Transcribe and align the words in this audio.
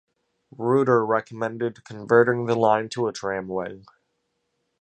Ruter 0.57 1.05
recommended 1.05 1.85
converting 1.85 2.47
the 2.47 2.55
line 2.55 2.89
to 2.89 3.05
a 3.07 3.13
tramway. 3.13 3.83